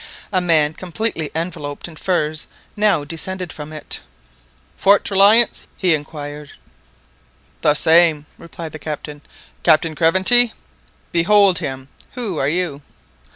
[0.33, 4.01] A man completely enveloped in furs now descended from it,
[4.75, 6.53] "Fort Reliance?;" he inquired.
[7.61, 9.21] "The same," replied the Captain.
[9.61, 10.53] "Captain Craventy?"
[11.11, 11.87] "Behold him!
[12.13, 12.81] Who are you?"